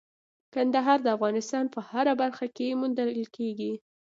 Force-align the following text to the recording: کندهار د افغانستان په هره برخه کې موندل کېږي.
کندهار 0.53 0.99
د 1.03 1.07
افغانستان 1.15 1.65
په 1.73 1.79
هره 1.89 2.13
برخه 2.21 2.45
کې 2.55 2.77
موندل 2.79 3.09
کېږي. 3.35 3.73